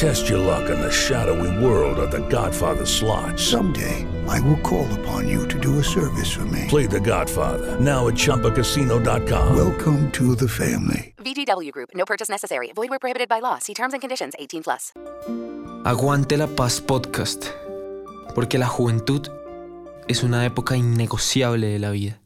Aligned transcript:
Test 0.00 0.30
your 0.30 0.38
luck 0.38 0.70
in 0.70 0.80
the 0.80 0.90
shadowy 0.90 1.62
world 1.62 1.98
of 1.98 2.10
The 2.10 2.26
Godfather 2.30 2.86
slot. 2.86 3.38
Someday, 3.38 4.06
I 4.26 4.40
will 4.40 4.56
call 4.62 4.88
upon 5.00 5.28
you 5.28 5.46
to 5.48 5.60
do 5.60 5.78
a 5.78 5.84
service 5.84 6.32
for 6.32 6.46
me. 6.46 6.64
Play 6.68 6.86
The 6.86 7.00
Godfather 7.00 7.78
now 7.78 8.08
at 8.08 8.14
ChumbaCasino.com. 8.14 9.54
Welcome 9.54 10.10
to 10.12 10.34
the 10.34 10.48
family. 10.48 11.12
VGW 11.18 11.70
Group. 11.72 11.90
No 11.94 12.06
purchase 12.06 12.30
necessary. 12.30 12.72
Void 12.74 12.88
where 12.88 12.98
prohibited 12.98 13.28
by 13.28 13.40
law. 13.40 13.58
See 13.58 13.74
terms 13.74 13.92
and 13.92 14.00
conditions. 14.00 14.32
18 14.38 14.62
plus. 14.62 14.92
Aguante 15.84 16.38
la 16.38 16.46
paz 16.46 16.80
podcast. 16.80 17.50
Porque 18.34 18.56
la 18.56 18.68
juventud 18.68 19.28
es 20.08 20.22
una 20.22 20.46
época 20.46 20.78
innegociable 20.78 21.66
de 21.66 21.78
la 21.78 21.90
vida. 21.90 22.18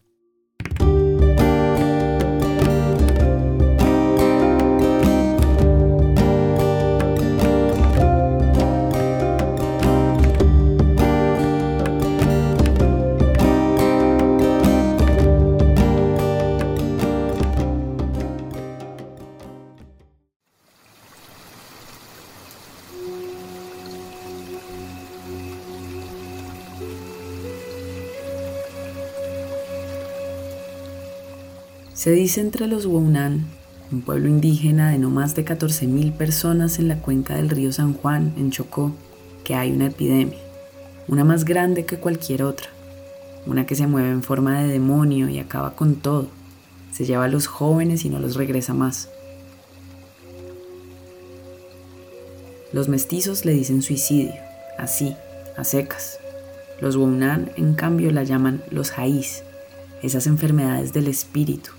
Se 32.05 32.11
dice 32.11 32.43
entre 32.43 32.67
los 32.67 32.85
Wounan, 32.85 33.47
un 33.91 34.03
pueblo 34.03 34.29
indígena 34.29 34.91
de 34.91 34.99
no 34.99 35.09
más 35.09 35.35
de 35.35 35.43
14.000 35.43 36.13
personas 36.13 36.79
en 36.79 36.89
la 36.89 37.01
cuenca 37.01 37.35
del 37.35 37.49
río 37.49 37.73
San 37.73 37.95
Juan, 37.95 38.35
en 38.37 38.51
Chocó, 38.51 38.93
que 39.43 39.55
hay 39.55 39.73
una 39.73 39.87
epidemia, 39.87 40.39
una 41.09 41.25
más 41.25 41.47
grande 41.47 41.87
que 41.87 41.97
cualquier 41.97 42.43
otra, 42.43 42.67
una 43.47 43.65
que 43.65 43.75
se 43.75 43.87
mueve 43.87 44.11
en 44.11 44.23
forma 44.23 44.61
de 44.61 44.69
demonio 44.69 45.31
y 45.31 45.39
acaba 45.39 45.77
con 45.77 45.95
todo, 45.95 46.29
se 46.93 47.07
lleva 47.07 47.25
a 47.25 47.29
los 47.29 47.47
jóvenes 47.47 48.05
y 48.05 48.11
no 48.11 48.19
los 48.19 48.37
regresa 48.37 48.75
más. 48.75 49.09
Los 52.75 52.91
mestizos 52.91 53.47
le 53.47 53.55
dicen 53.55 53.81
suicidio, 53.81 54.35
así, 54.77 55.17
a 55.57 55.65
secas. 55.65 56.19
Los 56.83 56.97
Wounan, 56.97 57.51
en 57.57 57.73
cambio, 57.73 58.11
la 58.11 58.25
llaman 58.25 58.63
los 58.71 58.91
jaís, 58.91 59.43
esas 60.03 60.27
enfermedades 60.27 60.93
del 60.93 61.09
espíritu, 61.09 61.71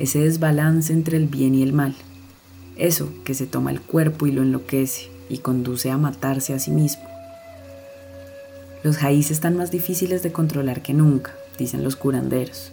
ese 0.00 0.20
desbalance 0.20 0.94
entre 0.94 1.18
el 1.18 1.26
bien 1.26 1.54
y 1.54 1.62
el 1.62 1.74
mal, 1.74 1.94
eso 2.76 3.12
que 3.22 3.34
se 3.34 3.46
toma 3.46 3.70
el 3.70 3.82
cuerpo 3.82 4.26
y 4.26 4.32
lo 4.32 4.40
enloquece 4.40 5.10
y 5.28 5.38
conduce 5.38 5.90
a 5.90 5.98
matarse 5.98 6.54
a 6.54 6.58
sí 6.58 6.70
mismo. 6.70 7.04
Los 8.82 8.96
jaís 8.96 9.30
están 9.30 9.58
más 9.58 9.70
difíciles 9.70 10.22
de 10.22 10.32
controlar 10.32 10.80
que 10.80 10.94
nunca, 10.94 11.34
dicen 11.58 11.84
los 11.84 11.96
curanderos. 11.96 12.72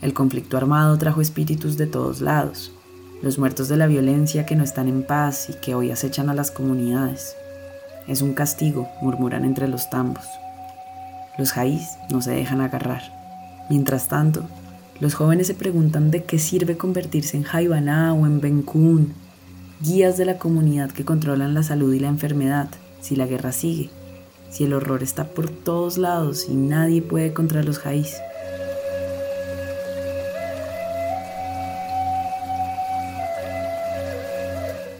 El 0.00 0.14
conflicto 0.14 0.56
armado 0.56 0.98
trajo 0.98 1.20
espíritus 1.20 1.76
de 1.76 1.86
todos 1.86 2.20
lados, 2.20 2.72
los 3.22 3.38
muertos 3.38 3.68
de 3.68 3.76
la 3.76 3.86
violencia 3.86 4.44
que 4.44 4.56
no 4.56 4.64
están 4.64 4.88
en 4.88 5.04
paz 5.04 5.48
y 5.48 5.52
que 5.52 5.76
hoy 5.76 5.92
acechan 5.92 6.28
a 6.28 6.34
las 6.34 6.50
comunidades. 6.50 7.36
Es 8.08 8.20
un 8.20 8.34
castigo, 8.34 8.88
murmuran 9.00 9.44
entre 9.44 9.68
los 9.68 9.90
tambos. 9.90 10.24
Los 11.38 11.52
jaís 11.52 11.98
no 12.10 12.20
se 12.20 12.32
dejan 12.32 12.60
agarrar. 12.60 13.02
Mientras 13.70 14.08
tanto, 14.08 14.44
los 15.02 15.14
jóvenes 15.14 15.48
se 15.48 15.54
preguntan 15.54 16.12
de 16.12 16.22
qué 16.22 16.38
sirve 16.38 16.76
convertirse 16.76 17.36
en 17.36 17.42
Jaibaná 17.42 18.14
o 18.14 18.24
en 18.24 18.40
Bencún, 18.40 19.14
guías 19.80 20.16
de 20.16 20.24
la 20.24 20.38
comunidad 20.38 20.92
que 20.92 21.04
controlan 21.04 21.54
la 21.54 21.64
salud 21.64 21.92
y 21.92 21.98
la 21.98 22.06
enfermedad, 22.06 22.68
si 23.00 23.16
la 23.16 23.26
guerra 23.26 23.50
sigue, 23.50 23.90
si 24.48 24.62
el 24.62 24.72
horror 24.72 25.02
está 25.02 25.24
por 25.24 25.50
todos 25.50 25.98
lados 25.98 26.46
y 26.48 26.54
nadie 26.54 27.02
puede 27.02 27.32
contra 27.32 27.64
los 27.64 27.80
jaís. 27.80 28.14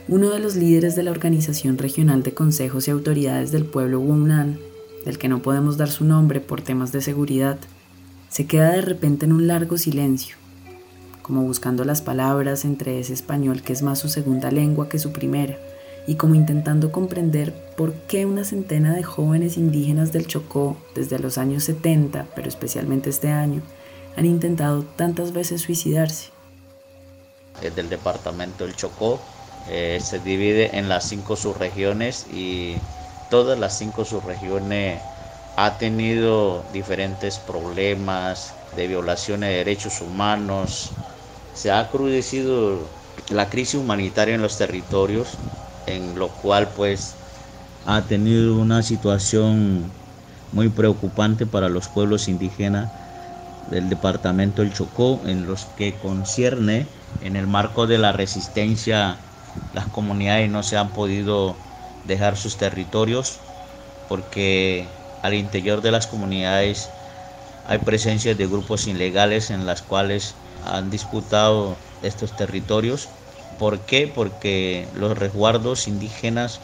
Uno 0.09 0.31
de 0.31 0.41
los 0.41 0.57
líderes 0.57 0.97
de 0.97 1.05
la 1.05 1.13
Organización 1.13 1.79
Regional 1.79 2.25
de 2.25 2.35
Consejos 2.35 2.89
y 2.89 2.91
Autoridades 2.91 3.53
del 3.53 3.67
pueblo 3.67 4.01
Wounan, 4.01 4.59
del 5.05 5.19
que 5.19 5.29
no 5.29 5.43
podemos 5.43 5.77
dar 5.77 5.91
su 5.93 6.05
nombre 6.05 6.41
por 6.41 6.61
temas 6.61 6.91
de 6.91 7.03
seguridad, 7.03 7.57
se 8.33 8.47
queda 8.47 8.71
de 8.71 8.81
repente 8.81 9.27
en 9.27 9.33
un 9.35 9.47
largo 9.47 9.77
silencio, 9.77 10.37
como 11.21 11.43
buscando 11.43 11.85
las 11.85 12.01
palabras 12.01 12.65
entre 12.65 12.99
ese 12.99 13.13
español 13.13 13.61
que 13.61 13.75
es 13.75 13.83
más 13.83 13.99
su 13.99 14.09
segunda 14.09 14.51
lengua 14.51 14.89
que 14.89 14.99
su 14.99 15.13
primera, 15.13 15.59
y 16.07 16.15
como 16.15 16.35
intentando 16.35 16.93
comprender 16.93 17.53
por 17.77 17.93
qué 17.93 18.25
una 18.25 18.45
centena 18.45 18.95
de 18.95 19.03
jóvenes 19.03 19.59
indígenas 19.59 20.13
del 20.13 20.27
Chocó, 20.27 20.79
desde 20.95 21.19
los 21.19 21.37
años 21.37 21.65
70, 21.65 22.27
pero 22.35 22.49
especialmente 22.49 23.11
este 23.11 23.29
año, 23.29 23.61
han 24.17 24.25
intentado 24.25 24.83
tantas 24.83 25.35
veces 25.35 25.61
suicidarse. 25.61 26.31
Es 27.61 27.77
del 27.77 27.91
departamento 27.91 28.65
del 28.65 28.75
Chocó, 28.75 29.21
eh, 29.69 30.01
se 30.03 30.21
divide 30.21 30.79
en 30.79 30.89
las 30.89 31.07
cinco 31.07 31.37
subregiones 31.37 32.27
y 32.33 32.77
todas 33.29 33.59
las 33.59 33.77
cinco 33.77 34.07
subregiones 34.07 35.03
ha 35.57 35.79
tenido 35.79 36.69
diferentes 36.73 37.39
problemas 37.39 38.55
de 38.73 38.87
violaciones 38.87 39.51
de 39.51 39.57
derechos 39.57 40.01
humanos. 40.01 40.93
Se 41.53 41.71
ha 41.71 41.91
crudecido 41.91 42.89
la 43.29 43.51
crisis 43.51 43.75
humanitaria 43.75 44.35
en 44.35 44.43
los 44.43 44.57
territorios, 44.57 45.39
en 45.87 46.15
lo 46.19 46.37
cual 46.37 46.73
pues 46.75 47.17
ha 47.85 48.07
tenido 48.07 48.57
una 48.57 48.83
situación 48.83 49.93
muy 50.51 50.69
preocupante 50.69 51.47
para 51.47 51.69
los 51.69 51.89
pueblos 51.89 52.29
indígenas 52.29 52.91
del 53.67 53.89
departamento 53.89 54.63
del 54.63 54.73
Chocó, 54.75 55.23
en 55.27 55.47
los 55.47 55.67
que 55.67 55.99
concierne 55.99 56.89
en 57.21 57.37
el 57.37 57.47
marco 57.47 57.87
de 57.87 57.99
la 57.99 58.13
resistencia 58.13 59.19
las 59.73 59.87
comunidades 59.87 60.51
no 60.51 60.63
se 60.63 60.77
han 60.77 60.93
podido 60.93 61.57
dejar 62.05 62.37
sus 62.37 62.57
territorios 62.59 63.41
porque 64.07 65.02
al 65.23 65.35
interior 65.35 65.81
de 65.83 65.91
las 65.93 66.07
comunidades 66.07 66.95
hay 67.65 67.79
presencia 67.79 68.35
de 68.35 68.47
grupos 68.47 68.87
ilegales 68.87 69.51
en 69.51 69.67
las 69.67 69.83
cuales 69.83 70.43
han 70.61 70.91
disputado 70.91 71.77
estos 72.01 72.37
territorios. 72.37 73.15
¿Por 73.57 73.87
qué? 73.87 74.09
Porque 74.09 74.91
los 74.93 75.17
resguardos 75.17 75.87
indígenas 75.89 76.61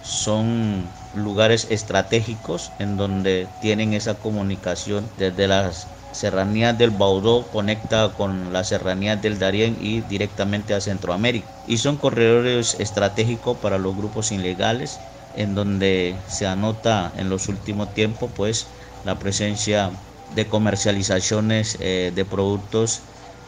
son 0.00 0.98
lugares 1.12 1.66
estratégicos 1.70 2.74
en 2.78 2.96
donde 2.96 3.54
tienen 3.58 3.94
esa 3.94 4.18
comunicación 4.20 5.12
desde 5.16 5.48
las 5.48 5.94
serranías 6.10 6.76
del 6.76 6.90
Baudó 6.90 7.48
conecta 7.50 8.14
con 8.14 8.52
las 8.52 8.68
serranías 8.68 9.20
del 9.22 9.38
Darién 9.38 9.76
y 9.78 10.02
directamente 10.02 10.74
a 10.74 10.80
Centroamérica. 10.80 11.48
Y 11.64 11.78
son 11.78 11.96
corredores 11.98 12.74
estratégicos 12.74 13.58
para 13.60 13.78
los 13.78 13.96
grupos 13.96 14.30
ilegales, 14.32 15.02
en 15.36 15.54
donde 15.54 16.16
se 16.28 16.46
anota 16.46 17.12
en 17.16 17.30
los 17.30 17.48
últimos 17.48 17.92
tiempos 17.94 18.30
pues 18.34 18.66
la 19.04 19.18
presencia 19.18 19.90
de 20.34 20.46
comercializaciones 20.46 21.76
eh, 21.80 22.12
de 22.14 22.24
productos 22.24 23.00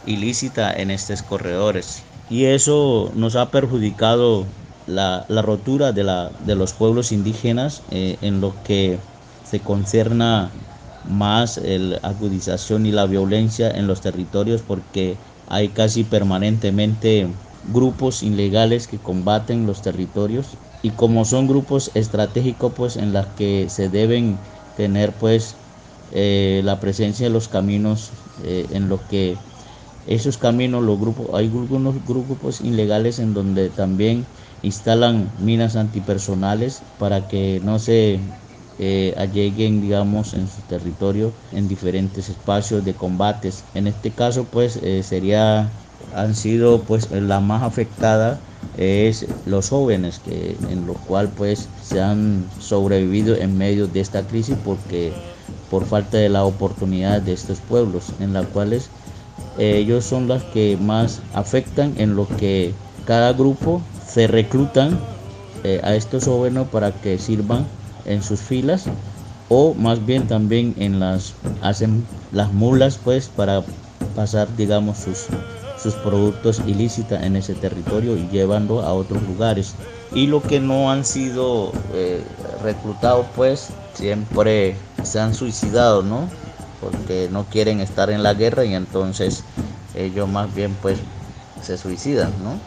ilícita 0.05 0.71
en 0.73 0.91
estos 0.91 1.23
corredores. 1.23 2.03
Y 2.29 2.45
eso 2.45 3.11
nos 3.15 3.35
ha 3.35 3.51
perjudicado 3.51 4.45
la, 4.87 5.25
rotura 5.29 5.91
de, 5.91 6.03
la, 6.03 6.31
de, 6.39 6.55
los 6.55 6.73
pueblos 6.73 7.11
indígenas 7.11 7.81
eh, 7.91 8.17
en 8.21 8.41
lo 8.41 8.53
que 8.63 8.99
se 9.43 9.59
concerna 9.59 10.51
más 11.03 11.57
la 11.63 11.97
agudización 11.97 12.85
y 12.85 12.91
la 12.91 13.05
violencia 13.05 13.69
en 13.69 13.87
los 13.87 14.01
territorios 14.01 14.61
porque 14.61 15.17
hay 15.47 15.69
casi 15.69 16.03
permanentemente 16.03 17.27
grupos 17.65 18.23
ilegales 18.23 18.87
que 18.87 19.01
combaten 19.01 19.65
los 19.65 19.81
territorios 19.81 20.57
y 20.81 20.91
como 20.91 21.25
son 21.25 21.47
grupos 21.47 21.91
estratégicos 21.95 22.73
pues 22.75 22.95
en 22.97 23.13
las 23.13 23.27
que 23.35 23.69
se 23.69 23.89
deben 23.89 24.41
tener 24.75 25.17
pues 25.17 25.57
eh, 26.11 26.61
la 26.63 26.79
presencia 26.79 27.25
de 27.27 27.31
los 27.33 27.47
caminos 27.47 28.11
eh, 28.37 28.67
en 28.71 28.87
los 28.89 29.01
que 29.03 29.39
esos 30.05 30.37
caminos 30.37 30.83
los 30.83 30.99
grupos 30.99 31.29
hay 31.33 31.45
algunos 31.47 32.03
grupos 32.05 32.61
ilegales 32.61 33.17
en 33.19 33.33
donde 33.33 33.69
también 33.71 34.27
instalan 34.61 35.33
minas 35.39 35.75
antipersonales 35.75 36.85
para 36.97 37.27
que 37.27 37.59
no 37.63 37.79
se 37.79 38.35
eh, 38.77 39.13
alleguen, 39.17 39.81
digamos, 39.81 40.33
en 40.33 40.47
su 40.47 40.63
territorio 40.63 41.33
en 41.51 41.67
diferentes 41.67 42.29
espacios 42.29 42.83
de 42.83 42.95
combates. 42.97 43.69
En 43.73 43.87
este 43.87 44.13
caso, 44.13 44.51
pues, 44.51 44.75
eh, 44.77 45.01
sería 45.03 45.84
han 46.13 46.35
sido 46.35 46.81
pues 46.81 47.09
la 47.11 47.39
más 47.39 47.63
afectada 47.63 48.39
es 48.77 49.25
los 49.45 49.69
jóvenes 49.69 50.19
que 50.19 50.57
en 50.69 50.85
lo 50.85 50.93
cual 50.93 51.29
pues 51.29 51.67
se 51.83 52.01
han 52.01 52.45
sobrevivido 52.59 53.35
en 53.35 53.57
medio 53.57 53.87
de 53.87 54.01
esta 54.01 54.21
crisis 54.23 54.55
porque 54.63 55.13
por 55.69 55.85
falta 55.85 56.17
de 56.17 56.29
la 56.29 56.43
oportunidad 56.43 57.21
de 57.21 57.33
estos 57.33 57.59
pueblos 57.59 58.11
en 58.19 58.33
las 58.33 58.45
cuales 58.47 58.89
eh, 59.57 59.77
ellos 59.77 60.05
son 60.05 60.27
los 60.27 60.43
que 60.43 60.77
más 60.77 61.21
afectan 61.33 61.93
en 61.97 62.15
lo 62.15 62.27
que 62.27 62.73
cada 63.05 63.33
grupo 63.33 63.81
se 64.07 64.27
reclutan 64.27 64.99
eh, 65.63 65.79
a 65.83 65.95
estos 65.95 66.25
jóvenes 66.25 66.67
para 66.71 66.91
que 66.91 67.17
sirvan 67.17 67.65
en 68.05 68.21
sus 68.21 68.39
filas 68.39 68.85
o 69.49 69.73
más 69.73 70.05
bien 70.05 70.27
también 70.27 70.75
en 70.77 70.99
las 70.99 71.33
hacen 71.61 72.05
las 72.31 72.51
mulas 72.51 72.99
pues 73.03 73.29
para 73.29 73.63
pasar 74.15 74.47
digamos 74.57 74.97
sus 74.97 75.27
sus 75.85 75.93
productos 75.93 76.63
ilícitos 76.65 77.21
en 77.21 77.35
ese 77.35 77.53
territorio 77.53 78.17
y 78.17 78.27
llevando 78.29 78.81
a 78.81 78.91
otros 78.91 79.21
lugares. 79.21 79.75
Y 80.11 80.25
lo 80.25 80.41
que 80.41 80.59
no 80.59 80.89
han 80.89 81.05
sido 81.05 81.71
eh, 81.93 82.23
reclutados 82.63 83.27
pues 83.35 83.69
siempre 83.93 84.75
se 85.03 85.19
han 85.19 85.35
suicidado 85.35 86.01
no 86.01 86.27
porque 86.81 87.29
no 87.31 87.45
quieren 87.45 87.81
estar 87.81 88.09
en 88.09 88.23
la 88.23 88.33
guerra 88.33 88.65
y 88.65 88.73
entonces 88.73 89.43
ellos 89.93 90.27
más 90.27 90.53
bien 90.55 90.75
pues 90.81 90.97
se 91.61 91.77
suicidan 91.77 92.33
no 92.43 92.59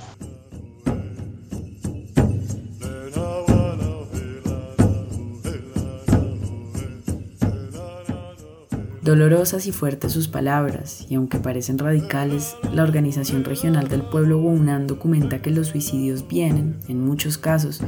Dolorosas 9.08 9.66
y 9.66 9.72
fuertes 9.72 10.12
sus 10.12 10.28
palabras, 10.28 11.06
y 11.08 11.14
aunque 11.14 11.38
parecen 11.38 11.78
radicales, 11.78 12.56
la 12.75 12.82
Organización 12.82 13.43
Regional 13.43 13.88
del 13.88 14.02
Pueblo 14.02 14.38
Wounan 14.38 14.87
documenta 14.87 15.40
que 15.40 15.50
los 15.50 15.69
suicidios 15.69 16.28
vienen, 16.28 16.78
en 16.88 17.02
muchos 17.02 17.38
casos, 17.38 17.81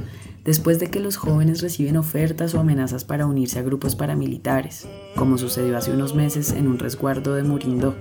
después 0.47 0.79
de 0.79 0.87
que 0.87 0.99
los 0.99 1.19
jóvenes 1.19 1.61
reciben 1.61 1.99
ofertas 1.99 2.55
o 2.55 2.61
amenazas 2.61 3.05
para 3.05 3.27
unirse 3.27 3.59
a 3.59 3.63
grupos 3.63 3.97
paramilitares, 3.97 4.89
como 5.15 5.37
sucedió 5.37 5.77
hace 5.77 5.93
unos 5.93 6.15
meses 6.15 6.53
en 6.53 6.67
un 6.67 6.79
resguardo 6.79 7.35
de 7.35 7.43
Murindó. 7.43 7.95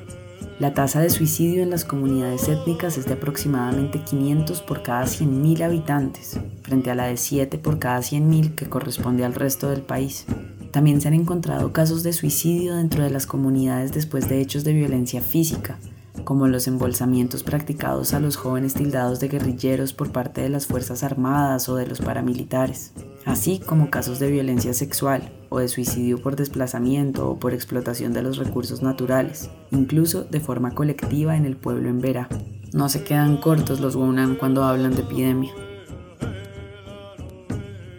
La 0.62 0.74
tasa 0.74 1.02
de 1.02 1.10
suicidio 1.10 1.62
en 1.62 1.72
las 1.72 1.84
comunidades 1.84 2.48
étnicas 2.48 2.98
es 2.98 3.06
de 3.06 3.16
aproximadamente 3.16 4.02
500 4.02 4.62
por 4.62 4.82
cada 4.82 5.04
100.000 5.04 5.64
habitantes, 5.64 6.40
frente 6.62 6.90
a 6.90 6.96
la 6.96 7.08
de 7.08 7.18
7 7.18 7.58
por 7.58 7.80
cada 7.80 8.00
100.000 8.00 8.56
que 8.56 8.70
corresponde 8.70 9.26
al 9.26 9.36
resto 9.36 9.70
del 9.70 9.82
país. 9.82 10.26
También 10.72 11.02
se 11.02 11.08
han 11.08 11.14
encontrado 11.16 11.74
casos 11.74 12.04
de 12.04 12.14
suicidio 12.14 12.76
dentro 12.76 13.04
de 13.04 13.10
las 13.10 13.26
comunidades 13.26 13.92
después 13.92 14.30
de 14.30 14.40
hechos 14.40 14.64
de 14.64 14.74
violencia 14.74 15.22
física, 15.22 15.80
como 16.24 16.48
los 16.48 16.68
embolsamientos 16.68 17.44
practicados 17.44 18.14
a 18.14 18.20
los 18.20 18.36
jóvenes 18.36 18.76
tildados 18.76 19.20
de 19.20 19.30
guerrilleros 19.30 19.94
por 19.94 20.12
parte 20.12 20.42
de 20.42 20.50
las 20.50 20.68
Fuerzas 20.68 21.04
Armadas 21.04 21.70
o 21.70 21.76
de 21.76 21.88
los 21.88 22.02
paramilitares, 22.02 22.92
así 23.26 23.60
como 23.60 23.90
casos 23.90 24.20
de 24.20 24.30
violencia 24.30 24.74
sexual 24.74 25.32
o 25.50 25.60
de 25.60 25.68
suicidio 25.68 26.22
por 26.22 26.36
desplazamiento 26.36 27.30
o 27.30 27.40
por 27.40 27.54
explotación 27.54 28.14
de 28.14 28.22
los 28.22 28.38
recursos 28.38 28.84
naturales, 28.84 29.50
incluso 29.72 30.24
de 30.24 30.40
forma 30.40 30.76
colectiva 30.76 31.36
en 31.36 31.46
el 31.46 31.56
pueblo 31.56 31.90
en 31.90 32.00
Vera. 32.02 32.30
No 32.74 32.90
se 32.90 33.04
quedan 33.04 33.38
cortos 33.38 33.80
los 33.80 33.96
Wunan 33.96 34.36
cuando 34.36 34.64
hablan 34.64 34.96
de 34.96 35.02
epidemia. 35.02 35.52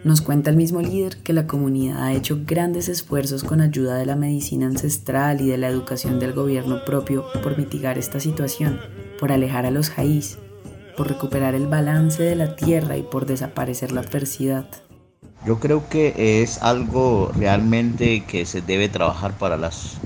Nos 0.03 0.21
cuenta 0.21 0.49
el 0.49 0.57
mismo 0.57 0.81
líder 0.81 1.17
que 1.17 1.31
la 1.31 1.45
comunidad 1.45 2.03
ha 2.03 2.13
hecho 2.13 2.39
grandes 2.43 2.89
esfuerzos 2.89 3.43
con 3.43 3.61
ayuda 3.61 3.97
de 3.97 4.07
la 4.07 4.15
medicina 4.15 4.65
ancestral 4.65 5.41
y 5.41 5.47
de 5.47 5.59
la 5.59 5.67
educación 5.67 6.19
del 6.19 6.33
gobierno 6.33 6.83
propio 6.85 7.23
por 7.43 7.55
mitigar 7.55 7.99
esta 7.99 8.19
situación, 8.19 8.79
por 9.19 9.31
alejar 9.31 9.67
a 9.67 9.71
los 9.71 9.91
jaís, 9.91 10.39
por 10.97 11.07
recuperar 11.07 11.53
el 11.53 11.67
balance 11.67 12.23
de 12.23 12.35
la 12.35 12.55
tierra 12.55 12.97
y 12.97 13.03
por 13.03 13.27
desaparecer 13.27 13.91
la 13.91 14.01
adversidad. 14.01 14.65
Yo 15.45 15.59
creo 15.59 15.87
que 15.87 16.41
es 16.41 16.63
algo 16.63 17.31
realmente 17.37 18.23
que 18.25 18.47
se 18.47 18.61
debe 18.61 18.89
trabajar 18.89 19.37
para 19.37 19.55
las, 19.55 19.99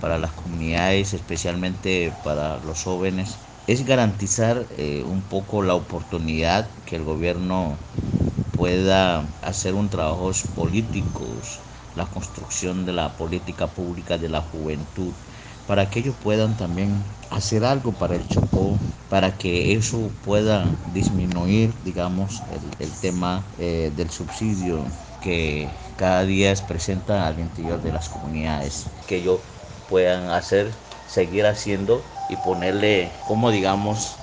para 0.00 0.18
las 0.18 0.32
comunidades, 0.32 1.14
especialmente 1.14 2.12
para 2.24 2.58
los 2.64 2.82
jóvenes, 2.82 3.36
es 3.68 3.86
garantizar 3.86 4.66
eh, 4.76 5.04
un 5.06 5.20
poco 5.22 5.62
la 5.62 5.74
oportunidad 5.74 6.66
que 6.84 6.96
el 6.96 7.04
gobierno 7.04 7.76
pueda 8.56 9.24
hacer 9.42 9.74
un 9.74 9.88
trabajo 9.88 10.30
políticos, 10.54 11.58
la 11.96 12.06
construcción 12.06 12.86
de 12.86 12.92
la 12.92 13.16
política 13.16 13.66
pública 13.66 14.18
de 14.18 14.28
la 14.28 14.40
juventud, 14.40 15.12
para 15.66 15.90
que 15.90 16.00
ellos 16.00 16.14
puedan 16.22 16.56
también 16.56 17.02
hacer 17.30 17.64
algo 17.64 17.92
para 17.92 18.16
el 18.16 18.28
Chocó, 18.28 18.76
para 19.10 19.36
que 19.36 19.74
eso 19.74 20.10
pueda 20.24 20.64
disminuir, 20.94 21.72
digamos, 21.84 22.42
el, 22.80 22.90
tema 23.00 23.42
eh, 23.58 23.92
del 23.96 24.10
subsidio 24.10 24.78
que 25.22 25.68
cada 25.96 26.24
día 26.24 26.52
es 26.52 26.60
presenta 26.60 27.26
al 27.26 27.38
interior 27.40 27.82
de 27.82 27.92
las 27.92 28.08
comunidades, 28.08 28.86
que 29.08 29.16
ellos 29.16 29.40
puedan 29.88 30.30
hacer, 30.30 30.72
seguir 31.08 31.46
haciendo 31.46 32.02
y 32.28 32.36
ponerle, 32.36 33.10
como 33.26 33.50
digamos, 33.50 34.16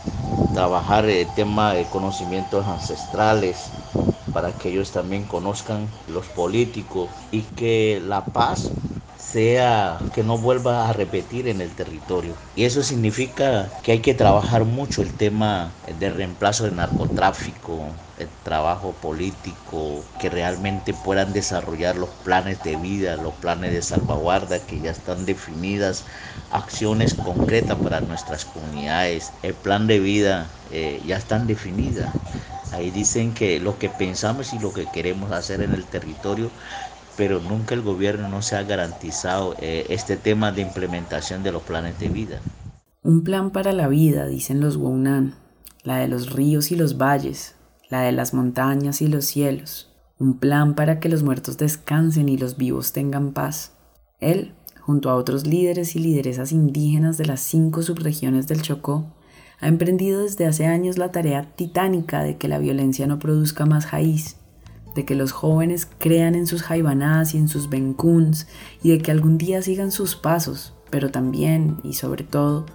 trabajar 0.54 1.06
el 1.06 1.28
tema 1.36 1.74
de 1.74 1.86
conocimientos 1.86 2.66
ancestrales, 2.68 3.58
para 4.34 4.58
que 4.58 4.70
ellos 4.70 4.92
también 4.92 5.28
conozcan 5.28 6.02
los 6.06 6.30
políticos 6.30 7.28
y 7.32 7.54
que 7.56 8.02
la 8.04 8.34
paz 8.34 8.76
sea 9.16 10.10
que 10.12 10.24
no 10.24 10.38
vuelva 10.40 10.90
a 10.90 10.94
repetir 10.94 11.48
en 11.48 11.62
el 11.62 11.76
territorio. 11.76 12.40
Y 12.56 12.66
eso 12.66 12.84
significa 12.84 13.80
que 13.82 13.94
hay 13.94 14.02
que 14.02 14.14
trabajar 14.16 14.66
mucho 14.66 15.02
el 15.02 15.16
tema 15.16 15.82
del 15.86 16.16
reemplazo 16.16 16.66
del 16.66 16.76
narcotráfico, 16.76 18.02
trabajo 18.44 18.94
político, 18.94 20.04
que 20.20 20.30
realmente 20.30 20.94
puedan 20.94 21.34
desarrollar 21.34 21.96
los 21.96 22.10
planes 22.10 22.62
de 22.64 22.76
vida, 22.76 23.16
los 23.18 23.34
planes 23.36 23.74
de 23.74 23.82
salvaguarda 23.82 24.60
que 24.60 24.80
ya 24.80 24.92
están 24.92 25.26
definidas, 25.26 26.04
acciones 26.52 27.14
concretas 27.14 27.78
para 27.78 28.02
nuestras 28.02 28.46
comunidades. 28.46 29.32
El 29.42 29.54
plan 29.54 29.88
de 29.88 30.00
vida 30.00 30.48
eh, 30.72 31.02
ya 31.06 31.18
están 31.18 31.48
definidas. 31.48 32.14
Ahí 32.72 32.90
dicen 32.92 33.34
que 33.34 33.60
lo 33.60 33.78
que 33.78 33.90
pensamos 33.90 34.54
y 34.54 34.60
lo 34.60 34.74
que 34.74 34.88
queremos 34.88 35.32
hacer 35.32 35.62
en 35.62 35.74
el 35.74 35.86
territorio, 35.86 36.50
pero 37.16 37.40
nunca 37.40 37.76
el 37.76 37.82
gobierno 37.82 38.28
no 38.28 38.42
se 38.42 38.56
ha 38.56 38.64
garantizado 38.64 39.56
eh, 39.60 39.86
este 39.90 40.18
tema 40.18 40.52
de 40.52 40.62
implementación 40.62 41.44
de 41.44 41.52
los 41.52 41.62
planes 41.62 42.00
de 42.00 42.10
vida. 42.10 42.40
Un 43.04 43.24
plan 43.24 43.52
para 43.52 43.74
la 43.74 43.88
vida, 43.88 44.26
dicen 44.28 44.60
los 44.62 44.78
Wounan, 44.78 45.36
la 45.84 45.98
de 45.98 46.08
los 46.08 46.32
ríos 46.32 46.72
y 46.72 46.76
los 46.76 46.98
valles, 46.98 47.56
la 47.90 48.02
de 48.02 48.12
las 48.12 48.34
montañas 48.34 49.02
y 49.02 49.08
los 49.08 49.26
cielos, 49.26 49.92
un 50.20 50.38
plan 50.40 50.76
para 50.76 51.00
que 51.00 51.10
los 51.10 51.24
muertos 51.24 51.58
descansen 51.58 52.30
y 52.30 52.38
los 52.38 52.58
vivos 52.58 52.94
tengan 52.94 53.34
paz. 53.34 53.74
Él, 54.20 54.54
junto 54.80 55.10
a 55.10 55.16
otros 55.16 55.46
líderes 55.46 55.96
y 55.96 56.00
lideresas 56.00 56.52
indígenas 56.52 57.18
de 57.18 57.26
las 57.26 57.42
cinco 57.42 57.82
subregiones 57.82 58.48
del 58.48 58.62
Chocó, 58.62 59.14
ha 59.60 59.68
emprendido 59.68 60.24
desde 60.24 60.46
hace 60.46 60.66
años 60.66 60.98
la 60.98 61.12
tarea 61.12 61.54
titánica 61.56 62.22
de 62.24 62.38
que 62.38 62.48
la 62.48 62.60
violencia 62.60 63.08
no 63.08 63.20
produzca 63.20 63.66
más 63.66 63.86
jaíz, 63.86 64.38
de 64.96 65.06
que 65.06 65.16
los 65.16 65.32
jóvenes 65.32 65.88
crean 66.00 66.36
en 66.36 66.48
sus 66.48 66.64
jaibanás 66.64 67.34
y 67.34 67.38
en 67.38 67.48
sus 67.48 67.70
benkuns 67.70 68.48
y 68.84 68.92
de 68.92 69.00
que 69.00 69.12
algún 69.12 69.38
día 69.38 69.62
sigan 69.62 69.92
sus 69.92 70.16
pasos, 70.16 70.74
pero 70.90 71.12
también 71.12 71.78
y 71.84 71.94
sobre 71.94 72.24
todo 72.24 72.66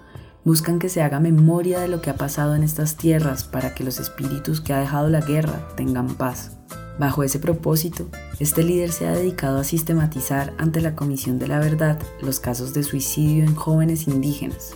buscan 0.48 0.78
que 0.78 0.88
se 0.88 1.02
haga 1.02 1.20
memoria 1.20 1.78
de 1.78 1.88
lo 1.88 2.00
que 2.00 2.08
ha 2.08 2.16
pasado 2.16 2.54
en 2.54 2.62
estas 2.62 2.96
tierras 2.96 3.44
para 3.44 3.74
que 3.74 3.84
los 3.84 4.00
espíritus 4.00 4.62
que 4.62 4.72
ha 4.72 4.80
dejado 4.80 5.10
la 5.10 5.20
guerra 5.20 5.68
tengan 5.76 6.14
paz. 6.14 6.56
Bajo 6.98 7.22
ese 7.22 7.38
propósito, 7.38 8.08
este 8.38 8.62
líder 8.62 8.90
se 8.90 9.06
ha 9.06 9.12
dedicado 9.12 9.58
a 9.58 9.64
sistematizar 9.64 10.54
ante 10.56 10.80
la 10.80 10.96
Comisión 10.96 11.38
de 11.38 11.48
la 11.48 11.58
Verdad 11.58 12.00
los 12.22 12.40
casos 12.40 12.72
de 12.72 12.82
suicidio 12.82 13.44
en 13.44 13.54
jóvenes 13.54 14.08
indígenas, 14.08 14.74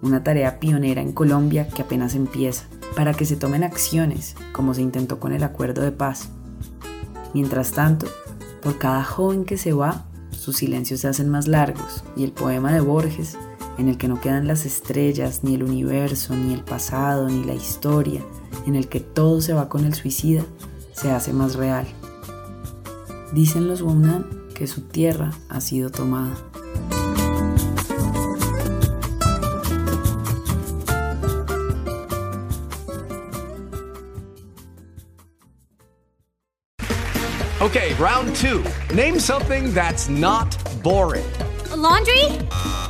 una 0.00 0.24
tarea 0.24 0.58
pionera 0.58 1.02
en 1.02 1.12
Colombia 1.12 1.68
que 1.68 1.82
apenas 1.82 2.14
empieza, 2.14 2.64
para 2.96 3.12
que 3.12 3.26
se 3.26 3.36
tomen 3.36 3.62
acciones, 3.62 4.36
como 4.52 4.72
se 4.72 4.80
intentó 4.80 5.20
con 5.20 5.34
el 5.34 5.44
acuerdo 5.44 5.82
de 5.82 5.92
paz. 5.92 6.30
Mientras 7.34 7.72
tanto, 7.72 8.06
por 8.62 8.78
cada 8.78 9.04
joven 9.04 9.44
que 9.44 9.58
se 9.58 9.74
va, 9.74 10.06
sus 10.30 10.56
silencios 10.56 11.00
se 11.00 11.08
hacen 11.08 11.28
más 11.28 11.46
largos 11.46 12.04
y 12.16 12.24
el 12.24 12.32
poema 12.32 12.72
de 12.72 12.80
Borges, 12.80 13.36
en 13.80 13.88
el 13.88 13.96
que 13.96 14.08
no 14.08 14.20
quedan 14.20 14.46
las 14.46 14.66
estrellas, 14.66 15.42
ni 15.42 15.54
el 15.54 15.62
universo, 15.62 16.36
ni 16.36 16.52
el 16.52 16.62
pasado, 16.62 17.28
ni 17.30 17.44
la 17.44 17.54
historia, 17.54 18.22
en 18.66 18.76
el 18.76 18.88
que 18.88 19.00
todo 19.00 19.40
se 19.40 19.54
va 19.54 19.70
con 19.70 19.86
el 19.86 19.94
suicida, 19.94 20.44
se 20.92 21.10
hace 21.10 21.32
más 21.32 21.54
real. 21.54 21.86
Dicen 23.32 23.68
los 23.68 23.80
Wounan 23.80 24.26
que 24.54 24.66
su 24.66 24.82
tierra 24.82 25.32
ha 25.48 25.62
sido 25.62 25.88
tomada. 25.90 26.36
Okay, 37.62 37.94
round 37.94 38.34
two. 38.36 38.62
Name 38.94 39.18
something 39.18 39.72
that's 39.72 40.08
not 40.08 40.56
boring. 40.82 41.24
A 41.72 41.76
laundry? 41.76 42.89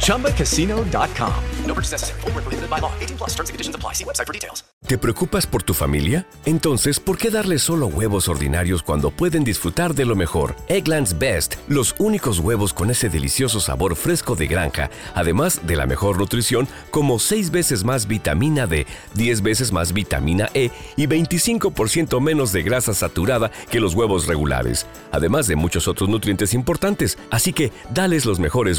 ChumbaCasino.com. 0.00 1.32
No 1.66 1.74
purchase 1.74 1.92
necessary. 1.92 2.20
Full 2.22 2.32
prohibited 2.32 2.68
by 2.68 2.80
law. 2.80 2.92
18 3.00 3.18
plus 3.18 3.30
terms 3.36 3.50
and 3.50 3.54
conditions 3.54 3.76
apply. 3.76 3.94
See 3.94 4.04
website 4.04 4.26
for 4.26 4.32
details. 4.32 4.64
¿Te 4.86 4.96
preocupas 4.96 5.46
por 5.46 5.62
tu 5.62 5.74
familia? 5.74 6.26
Entonces, 6.46 6.98
¿por 6.98 7.18
qué 7.18 7.30
darles 7.30 7.62
solo 7.62 7.88
huevos 7.88 8.28
ordinarios 8.28 8.82
cuando 8.82 9.10
pueden 9.10 9.44
disfrutar 9.44 9.92
de 9.92 10.06
lo 10.06 10.16
mejor? 10.16 10.54
Eggland's 10.68 11.18
Best, 11.18 11.56
los 11.68 11.94
únicos 11.98 12.38
huevos 12.38 12.72
con 12.72 12.90
ese 12.90 13.10
delicioso 13.10 13.60
sabor 13.60 13.96
fresco 13.96 14.34
de 14.34 14.46
granja, 14.46 14.88
además 15.14 15.66
de 15.66 15.76
la 15.76 15.84
mejor 15.86 16.16
nutrición, 16.16 16.68
como 16.90 17.18
6 17.18 17.50
veces 17.50 17.84
más 17.84 18.06
vitamina 18.06 18.66
D, 18.66 18.86
10 19.14 19.42
veces 19.42 19.72
más 19.72 19.92
vitamina 19.92 20.48
E 20.54 20.70
y 20.96 21.06
25% 21.06 22.20
menos 22.20 22.52
de 22.52 22.62
grasa 22.62 22.94
saturada 22.94 23.50
que 23.70 23.80
los 23.80 23.94
huevos 23.94 24.26
regulares, 24.26 24.86
además 25.10 25.48
de 25.48 25.56
muchos 25.56 25.86
otros 25.88 26.08
nutrientes 26.08 26.54
importantes. 26.54 27.18
Así 27.30 27.52
que, 27.52 27.72
dales 27.92 28.24
los 28.24 28.38
mejores 28.38 28.78